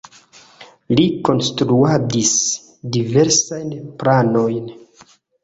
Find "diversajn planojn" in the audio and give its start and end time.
2.97-4.75